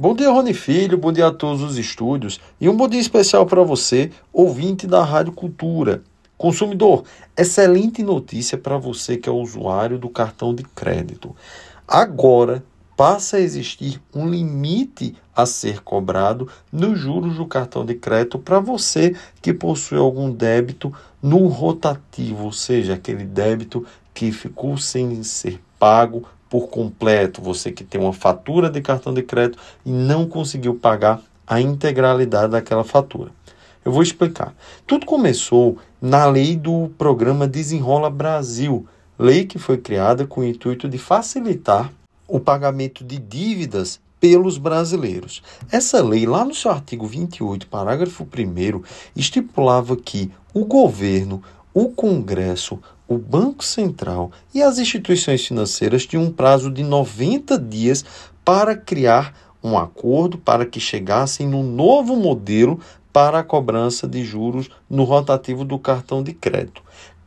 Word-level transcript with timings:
Bom 0.00 0.14
dia, 0.14 0.30
Rony 0.30 0.54
Filho, 0.54 0.96
bom 0.96 1.10
dia 1.10 1.26
a 1.26 1.32
todos 1.32 1.60
os 1.60 1.76
estúdios 1.76 2.38
e 2.60 2.68
um 2.68 2.76
bom 2.76 2.86
dia 2.86 3.00
especial 3.00 3.44
para 3.44 3.64
você, 3.64 4.12
ouvinte 4.32 4.86
da 4.86 5.02
Rádio 5.02 5.32
Cultura. 5.32 6.04
Consumidor, 6.36 7.02
excelente 7.36 8.00
notícia 8.04 8.56
para 8.56 8.78
você 8.78 9.16
que 9.16 9.28
é 9.28 9.32
usuário 9.32 9.98
do 9.98 10.08
cartão 10.08 10.54
de 10.54 10.62
crédito. 10.62 11.34
Agora 11.84 12.62
passa 12.96 13.38
a 13.38 13.40
existir 13.40 14.00
um 14.14 14.28
limite 14.28 15.16
a 15.34 15.44
ser 15.44 15.80
cobrado 15.80 16.48
nos 16.70 16.96
juros 16.96 17.36
do 17.36 17.46
cartão 17.46 17.84
de 17.84 17.96
crédito 17.96 18.38
para 18.38 18.60
você 18.60 19.16
que 19.42 19.52
possui 19.52 19.98
algum 19.98 20.30
débito 20.30 20.94
no 21.20 21.48
rotativo, 21.48 22.44
ou 22.44 22.52
seja, 22.52 22.94
aquele 22.94 23.24
débito 23.24 23.84
que 24.14 24.30
ficou 24.30 24.78
sem 24.78 25.24
ser 25.24 25.60
pago 25.76 26.22
por 26.48 26.68
completo, 26.68 27.42
você 27.42 27.70
que 27.70 27.84
tem 27.84 28.00
uma 28.00 28.12
fatura 28.12 28.70
de 28.70 28.80
cartão 28.80 29.12
de 29.12 29.22
crédito 29.22 29.58
e 29.84 29.90
não 29.90 30.26
conseguiu 30.26 30.74
pagar 30.74 31.20
a 31.46 31.60
integralidade 31.60 32.52
daquela 32.52 32.84
fatura. 32.84 33.30
Eu 33.84 33.92
vou 33.92 34.02
explicar. 34.02 34.54
Tudo 34.86 35.06
começou 35.06 35.78
na 36.00 36.26
lei 36.26 36.56
do 36.56 36.90
programa 36.98 37.48
Desenrola 37.48 38.10
Brasil, 38.10 38.86
lei 39.18 39.46
que 39.46 39.58
foi 39.58 39.78
criada 39.78 40.26
com 40.26 40.42
o 40.42 40.44
intuito 40.44 40.88
de 40.88 40.98
facilitar 40.98 41.90
o 42.26 42.38
pagamento 42.38 43.02
de 43.02 43.18
dívidas 43.18 44.00
pelos 44.20 44.58
brasileiros. 44.58 45.42
Essa 45.70 46.02
lei, 46.02 46.26
lá 46.26 46.44
no 46.44 46.54
seu 46.54 46.70
artigo 46.70 47.06
28, 47.06 47.66
parágrafo 47.68 48.24
1, 48.24 48.82
estipulava 49.16 49.96
que 49.96 50.30
o 50.52 50.64
governo, 50.64 51.42
o 51.80 51.90
Congresso, 51.90 52.80
o 53.06 53.16
Banco 53.16 53.64
Central 53.64 54.32
e 54.52 54.60
as 54.60 54.80
instituições 54.80 55.46
financeiras 55.46 56.04
tinham 56.04 56.24
um 56.24 56.32
prazo 56.32 56.72
de 56.72 56.82
90 56.82 57.56
dias 57.56 58.04
para 58.44 58.74
criar 58.74 59.32
um 59.62 59.78
acordo 59.78 60.38
para 60.38 60.66
que 60.66 60.80
chegassem 60.80 61.46
no 61.46 61.62
novo 61.62 62.16
modelo 62.16 62.80
para 63.12 63.38
a 63.38 63.44
cobrança 63.44 64.08
de 64.08 64.24
juros 64.24 64.68
no 64.90 65.04
rotativo 65.04 65.64
do 65.64 65.78
cartão 65.78 66.20
de 66.20 66.32
crédito. 66.32 66.82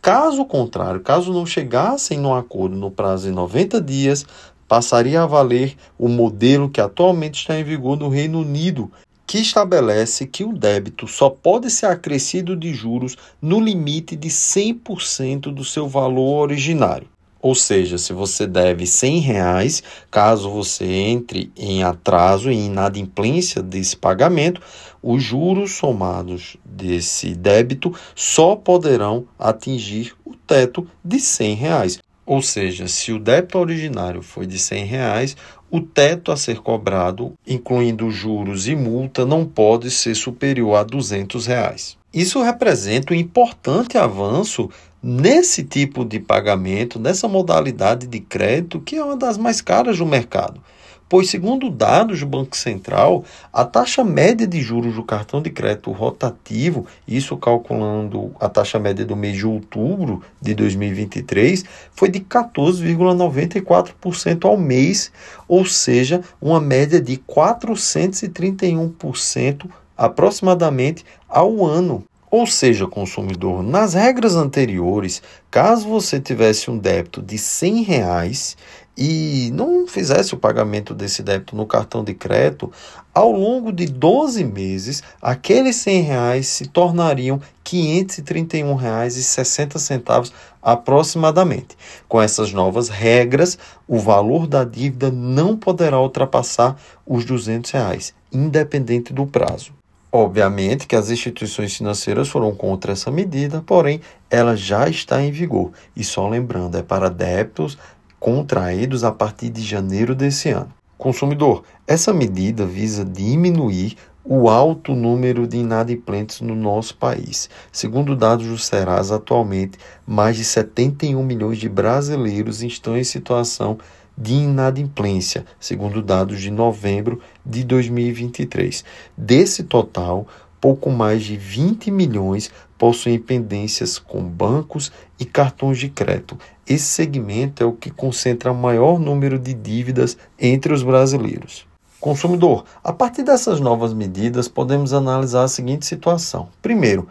Caso 0.00 0.44
contrário, 0.44 1.00
caso 1.00 1.32
não 1.32 1.44
chegassem 1.44 2.16
no 2.16 2.32
acordo 2.32 2.76
no 2.76 2.88
prazo 2.88 3.26
de 3.26 3.32
90 3.32 3.80
dias, 3.80 4.24
passaria 4.68 5.22
a 5.24 5.26
valer 5.26 5.74
o 5.98 6.08
modelo 6.08 6.70
que 6.70 6.80
atualmente 6.80 7.40
está 7.40 7.58
em 7.58 7.64
vigor 7.64 7.98
no 7.98 8.08
Reino 8.08 8.42
Unido, 8.42 8.92
que 9.26 9.38
estabelece 9.38 10.26
que 10.26 10.44
o 10.44 10.52
débito 10.52 11.08
só 11.08 11.28
pode 11.28 11.70
ser 11.70 11.86
acrescido 11.86 12.56
de 12.56 12.72
juros 12.72 13.16
no 13.42 13.58
limite 13.58 14.14
de 14.14 14.28
100% 14.28 15.52
do 15.52 15.64
seu 15.64 15.88
valor 15.88 16.42
originário. 16.42 17.08
Ou 17.42 17.54
seja, 17.54 17.98
se 17.98 18.12
você 18.12 18.46
deve 18.46 18.86
100 18.86 19.20
reais, 19.20 19.82
caso 20.10 20.50
você 20.50 20.84
entre 20.84 21.52
em 21.56 21.82
atraso 21.82 22.50
e 22.50 22.66
inadimplência 22.66 23.62
desse 23.62 23.96
pagamento, 23.96 24.60
os 25.02 25.22
juros 25.22 25.72
somados 25.76 26.56
desse 26.64 27.34
débito 27.34 27.94
só 28.14 28.56
poderão 28.56 29.26
atingir 29.38 30.14
o 30.24 30.34
teto 30.34 30.88
de 31.04 31.20
100 31.20 31.54
reais. 31.54 31.98
Ou 32.26 32.42
seja, 32.42 32.88
se 32.88 33.12
o 33.12 33.20
débito 33.20 33.56
originário 33.56 34.20
foi 34.20 34.46
de 34.46 34.58
100 34.58 34.84
reais, 34.84 35.36
o 35.70 35.80
teto 35.80 36.32
a 36.32 36.36
ser 36.36 36.58
cobrado, 36.58 37.34
incluindo 37.46 38.10
juros 38.10 38.66
e 38.66 38.74
multa, 38.74 39.24
não 39.24 39.44
pode 39.44 39.90
ser 39.92 40.16
superior 40.16 40.74
a 40.74 40.82
200 40.82 41.46
reais. 41.46 41.96
Isso 42.12 42.42
representa 42.42 43.14
um 43.14 43.16
importante 43.16 43.96
avanço 43.96 44.68
nesse 45.00 45.62
tipo 45.62 46.04
de 46.04 46.18
pagamento, 46.18 46.98
nessa 46.98 47.28
modalidade 47.28 48.08
de 48.08 48.18
crédito, 48.18 48.80
que 48.80 48.96
é 48.96 49.04
uma 49.04 49.16
das 49.16 49.38
mais 49.38 49.60
caras 49.60 49.98
do 49.98 50.06
mercado 50.06 50.60
pois, 51.08 51.30
segundo 51.30 51.70
dados 51.70 52.18
do 52.20 52.26
Banco 52.26 52.54
Central, 52.56 53.24
a 53.52 53.64
taxa 53.64 54.02
média 54.02 54.44
de 54.46 54.60
juros 54.60 54.94
do 54.94 55.02
cartão 55.02 55.42
de 55.42 55.50
crédito 55.50 55.90
rotativo, 55.92 56.86
isso 57.06 57.36
calculando 57.36 58.34
a 58.40 58.48
taxa 58.48 58.78
média 58.78 59.04
do 59.04 59.16
mês 59.16 59.36
de 59.36 59.46
outubro 59.46 60.22
de 60.40 60.54
2023, 60.54 61.64
foi 61.92 62.08
de 62.08 62.20
14,94% 62.20 64.44
ao 64.44 64.56
mês, 64.56 65.12
ou 65.46 65.64
seja, 65.64 66.22
uma 66.40 66.60
média 66.60 67.00
de 67.00 67.16
431% 67.16 69.70
aproximadamente 69.96 71.04
ao 71.28 71.64
ano. 71.64 72.02
Ou 72.28 72.44
seja, 72.44 72.88
consumidor, 72.88 73.62
nas 73.62 73.94
regras 73.94 74.34
anteriores, 74.34 75.22
caso 75.48 75.88
você 75.88 76.18
tivesse 76.20 76.68
um 76.70 76.76
débito 76.76 77.22
de 77.22 77.38
100 77.38 77.82
reais 77.82 78.56
e 78.96 79.50
não 79.52 79.86
fizesse 79.86 80.34
o 80.34 80.38
pagamento 80.38 80.94
desse 80.94 81.22
débito 81.22 81.54
no 81.54 81.66
cartão 81.66 82.02
de 82.02 82.14
crédito, 82.14 82.72
ao 83.12 83.30
longo 83.30 83.70
de 83.72 83.84
12 83.86 84.42
meses, 84.44 85.02
aqueles 85.20 85.76
100 85.76 86.00
reais 86.02 86.46
se 86.46 86.66
tornariam 86.66 87.36
R$ 87.36 87.42
531,60 87.64 90.32
aproximadamente. 90.62 91.76
Com 92.08 92.22
essas 92.22 92.52
novas 92.52 92.88
regras, 92.88 93.58
o 93.86 93.98
valor 93.98 94.46
da 94.46 94.64
dívida 94.64 95.10
não 95.10 95.54
poderá 95.56 96.00
ultrapassar 96.00 96.76
os 97.06 97.24
200 97.24 97.70
reais, 97.70 98.14
independente 98.32 99.12
do 99.12 99.26
prazo. 99.26 99.76
Obviamente 100.12 100.86
que 100.86 100.96
as 100.96 101.10
instituições 101.10 101.76
financeiras 101.76 102.28
foram 102.28 102.54
contra 102.54 102.92
essa 102.92 103.10
medida, 103.10 103.62
porém 103.66 104.00
ela 104.30 104.56
já 104.56 104.88
está 104.88 105.22
em 105.22 105.30
vigor. 105.30 105.72
E 105.94 106.02
só 106.02 106.26
lembrando, 106.26 106.78
é 106.78 106.82
para 106.82 107.10
débitos 107.10 107.76
contraídos 108.18 109.04
a 109.04 109.12
partir 109.12 109.50
de 109.50 109.62
janeiro 109.62 110.14
desse 110.14 110.50
ano. 110.50 110.72
Consumidor, 110.98 111.62
essa 111.86 112.12
medida 112.12 112.64
visa 112.64 113.04
diminuir 113.04 113.96
o 114.24 114.48
alto 114.48 114.94
número 114.94 115.46
de 115.46 115.58
inadimplentes 115.58 116.40
no 116.40 116.54
nosso 116.54 116.96
país. 116.96 117.48
Segundo 117.70 118.16
dados 118.16 118.46
do 118.46 118.58
Serasa, 118.58 119.16
atualmente, 119.16 119.78
mais 120.06 120.36
de 120.36 120.44
71 120.44 121.22
milhões 121.22 121.58
de 121.58 121.68
brasileiros 121.68 122.62
estão 122.62 122.96
em 122.96 123.04
situação 123.04 123.78
de 124.18 124.32
inadimplência, 124.32 125.44
segundo 125.60 126.02
dados 126.02 126.40
de 126.40 126.50
novembro 126.50 127.20
de 127.44 127.62
2023. 127.62 128.84
Desse 129.16 129.62
total, 129.62 130.26
pouco 130.60 130.90
mais 130.90 131.22
de 131.22 131.36
20 131.36 131.90
milhões 131.90 132.50
possuem 132.78 133.18
pendências 133.18 133.98
com 133.98 134.22
bancos 134.22 134.92
e 135.18 135.24
cartões 135.24 135.78
de 135.78 135.88
crédito. 135.88 136.38
Esse 136.66 136.86
segmento 136.86 137.62
é 137.62 137.66
o 137.66 137.72
que 137.72 137.90
concentra 137.90 138.52
o 138.52 138.54
maior 138.54 138.98
número 138.98 139.38
de 139.38 139.54
dívidas 139.54 140.16
entre 140.38 140.72
os 140.72 140.82
brasileiros. 140.82 141.66
Consumidor, 142.00 142.64
a 142.84 142.92
partir 142.92 143.22
dessas 143.22 143.58
novas 143.58 143.94
medidas, 143.94 144.48
podemos 144.48 144.92
analisar 144.92 145.44
a 145.44 145.48
seguinte 145.48 145.86
situação. 145.86 146.48
Primeiro, 146.60 147.08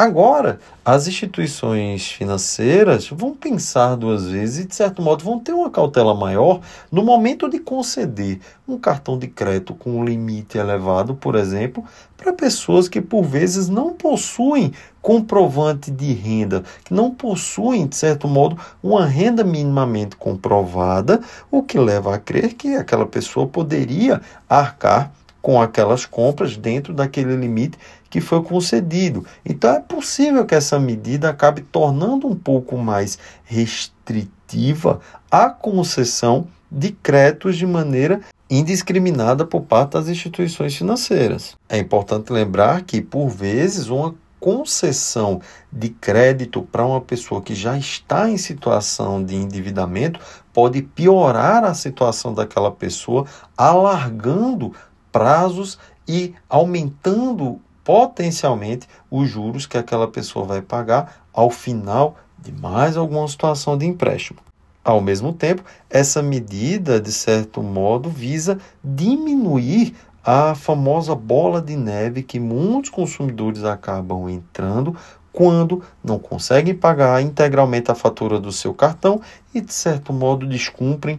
Agora, 0.00 0.60
as 0.84 1.08
instituições 1.08 2.06
financeiras 2.06 3.08
vão 3.08 3.34
pensar 3.34 3.96
duas 3.96 4.28
vezes 4.28 4.64
e, 4.64 4.68
de 4.68 4.72
certo 4.72 5.02
modo, 5.02 5.24
vão 5.24 5.40
ter 5.40 5.52
uma 5.52 5.68
cautela 5.68 6.14
maior 6.14 6.60
no 6.88 7.02
momento 7.02 7.50
de 7.50 7.58
conceder 7.58 8.38
um 8.68 8.78
cartão 8.78 9.18
de 9.18 9.26
crédito 9.26 9.74
com 9.74 9.98
um 9.98 10.04
limite 10.04 10.56
elevado, 10.56 11.16
por 11.16 11.34
exemplo, 11.34 11.84
para 12.16 12.32
pessoas 12.32 12.88
que, 12.88 13.00
por 13.00 13.24
vezes, 13.24 13.68
não 13.68 13.92
possuem 13.92 14.72
comprovante 15.02 15.90
de 15.90 16.12
renda, 16.12 16.62
que 16.84 16.94
não 16.94 17.10
possuem, 17.10 17.84
de 17.84 17.96
certo 17.96 18.28
modo, 18.28 18.56
uma 18.80 19.04
renda 19.04 19.42
minimamente 19.42 20.14
comprovada, 20.14 21.20
o 21.50 21.60
que 21.60 21.76
leva 21.76 22.14
a 22.14 22.18
crer 22.20 22.54
que 22.54 22.76
aquela 22.76 23.04
pessoa 23.04 23.48
poderia 23.48 24.20
arcar 24.48 25.10
com 25.40 25.62
aquelas 25.62 26.04
compras 26.04 26.56
dentro 26.56 26.92
daquele 26.92 27.34
limite 27.34 27.78
que 28.10 28.20
foi 28.20 28.42
concedido. 28.42 29.24
Então 29.44 29.70
é 29.70 29.80
possível 29.80 30.44
que 30.46 30.54
essa 30.54 30.78
medida 30.78 31.28
acabe 31.28 31.62
tornando 31.62 32.26
um 32.26 32.34
pouco 32.34 32.76
mais 32.76 33.18
restritiva 33.44 35.00
a 35.30 35.50
concessão 35.50 36.46
de 36.70 36.90
créditos 36.92 37.56
de 37.56 37.66
maneira 37.66 38.20
indiscriminada 38.50 39.44
por 39.44 39.62
parte 39.62 39.92
das 39.92 40.08
instituições 40.08 40.74
financeiras. 40.74 41.56
É 41.68 41.78
importante 41.78 42.32
lembrar 42.32 42.82
que, 42.82 43.00
por 43.00 43.28
vezes, 43.28 43.88
uma 43.88 44.14
concessão 44.40 45.40
de 45.70 45.88
crédito 45.88 46.62
para 46.62 46.86
uma 46.86 47.00
pessoa 47.00 47.42
que 47.42 47.54
já 47.54 47.76
está 47.76 48.30
em 48.30 48.36
situação 48.36 49.22
de 49.22 49.34
endividamento 49.34 50.20
pode 50.52 50.80
piorar 50.82 51.64
a 51.64 51.74
situação 51.74 52.32
daquela 52.32 52.70
pessoa, 52.70 53.26
alargando 53.56 54.72
prazos 55.10 55.78
e 56.06 56.34
aumentando 56.48 57.60
potencialmente 57.88 58.86
os 59.10 59.30
juros 59.30 59.64
que 59.64 59.78
aquela 59.78 60.06
pessoa 60.06 60.44
vai 60.44 60.60
pagar 60.60 61.24
ao 61.32 61.48
final 61.48 62.16
de 62.38 62.52
mais 62.52 62.98
alguma 62.98 63.26
situação 63.26 63.78
de 63.78 63.86
empréstimo. 63.86 64.40
Ao 64.84 65.00
mesmo 65.00 65.32
tempo, 65.32 65.64
essa 65.88 66.22
medida, 66.22 67.00
de 67.00 67.10
certo 67.10 67.62
modo, 67.62 68.10
visa 68.10 68.58
diminuir 68.84 69.96
a 70.22 70.54
famosa 70.54 71.14
bola 71.14 71.62
de 71.62 71.76
neve 71.76 72.22
que 72.22 72.38
muitos 72.38 72.90
consumidores 72.90 73.64
acabam 73.64 74.28
entrando 74.28 74.94
quando 75.32 75.82
não 76.04 76.18
conseguem 76.18 76.74
pagar 76.74 77.22
integralmente 77.22 77.90
a 77.90 77.94
fatura 77.94 78.38
do 78.38 78.52
seu 78.52 78.74
cartão 78.74 79.22
e, 79.54 79.62
de 79.62 79.72
certo 79.72 80.12
modo, 80.12 80.46
descumprem 80.46 81.18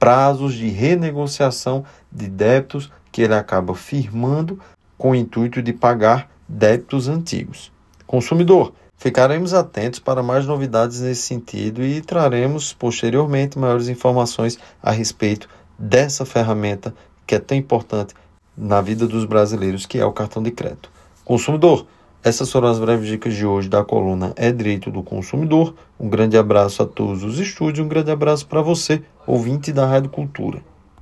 prazos 0.00 0.54
de 0.54 0.68
renegociação 0.68 1.84
de 2.10 2.26
débitos 2.26 2.90
que 3.12 3.22
ele 3.22 3.34
acaba 3.34 3.72
firmando 3.72 4.58
com 4.98 5.12
o 5.12 5.14
intuito 5.14 5.62
de 5.62 5.72
pagar 5.72 6.28
débitos 6.48 7.08
antigos. 7.08 7.72
Consumidor, 8.06 8.74
ficaremos 8.96 9.54
atentos 9.54 10.00
para 10.00 10.22
mais 10.22 10.44
novidades 10.44 11.00
nesse 11.00 11.22
sentido 11.22 11.82
e 11.82 12.00
traremos 12.00 12.72
posteriormente 12.72 13.58
maiores 13.58 13.88
informações 13.88 14.58
a 14.82 14.90
respeito 14.90 15.48
dessa 15.78 16.26
ferramenta 16.26 16.92
que 17.24 17.36
é 17.36 17.38
tão 17.38 17.56
importante 17.56 18.14
na 18.56 18.80
vida 18.80 19.06
dos 19.06 19.24
brasileiros, 19.24 19.86
que 19.86 19.98
é 19.98 20.04
o 20.04 20.12
cartão 20.12 20.42
de 20.42 20.50
crédito. 20.50 20.90
Consumidor, 21.24 21.86
essas 22.24 22.50
foram 22.50 22.68
as 22.68 22.80
breves 22.80 23.06
dicas 23.06 23.34
de 23.34 23.46
hoje 23.46 23.68
da 23.68 23.84
coluna 23.84 24.32
É 24.34 24.50
Direito 24.50 24.90
do 24.90 25.02
Consumidor. 25.02 25.74
Um 26.00 26.08
grande 26.08 26.36
abraço 26.36 26.82
a 26.82 26.86
todos 26.86 27.22
os 27.22 27.38
estúdios, 27.38 27.84
um 27.84 27.88
grande 27.88 28.10
abraço 28.10 28.46
para 28.46 28.60
você, 28.60 29.02
ouvinte 29.26 29.72
da 29.72 29.86
Rádio 29.86 30.10
Cultura. 30.10 30.60